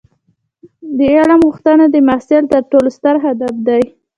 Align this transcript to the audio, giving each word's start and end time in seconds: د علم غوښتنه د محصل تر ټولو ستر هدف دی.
د 0.97 0.99
علم 1.15 1.39
غوښتنه 1.47 1.85
د 1.89 1.95
محصل 2.07 2.43
تر 2.53 2.61
ټولو 2.71 2.89
ستر 2.97 3.15
هدف 3.25 3.53
دی. 3.67 3.81